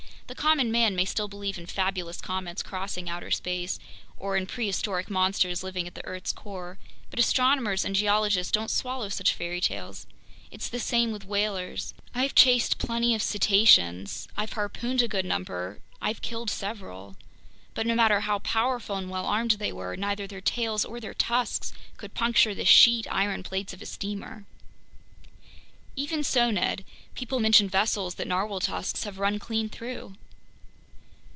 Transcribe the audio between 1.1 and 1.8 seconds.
believe in